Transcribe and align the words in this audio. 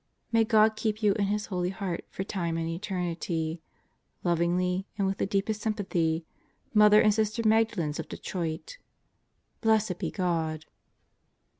May 0.31 0.45
God 0.45 0.75
keep 0.75 1.03
you 1.03 1.13
in 1.13 1.25
His 1.25 1.45
Holy 1.45 1.69
Heart 1.69 2.05
for 2.09 2.23
Time 2.23 2.57
and 2.57 2.67
Eternity. 2.67 3.61
Lovingly 4.23 4.87
and 4.97 5.05
with 5.05 5.19
deepest 5.29 5.61
sympathy, 5.61 6.25
Mother 6.73 6.99
and 7.01 7.13
Sister 7.13 7.43
Magdalens 7.43 7.99
of 7.99 8.09
Detroit 8.09 8.79
Blessed 9.61 9.99
Be 9.99 10.09
God! 10.09 10.65